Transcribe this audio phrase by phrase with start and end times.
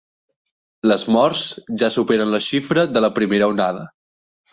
[0.91, 1.43] Les morts
[1.81, 3.85] ja superen la xifra de la primera onada.